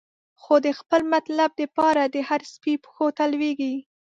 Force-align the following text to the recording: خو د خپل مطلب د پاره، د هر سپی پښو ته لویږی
خو 0.41 0.53
د 0.65 0.67
خپل 0.79 1.01
مطلب 1.13 1.49
د 1.59 1.61
پاره، 1.75 2.05
د 2.15 2.17
هر 2.27 2.41
سپی 2.53 2.73
پښو 2.83 3.07
ته 3.17 3.23
لویږی 3.31 3.75